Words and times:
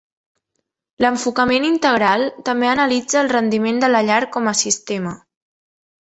L'enfocament 1.03 1.67
integral 1.67 2.23
també 2.47 2.69
analitza 2.69 3.19
el 3.21 3.29
rendiment 3.33 3.81
de 3.83 3.91
la 3.91 4.01
llar 4.09 4.21
com 4.37 4.49
a 4.53 4.55
sistema. 4.63 5.13